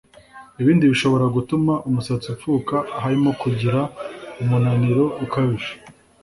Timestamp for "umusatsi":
1.87-2.27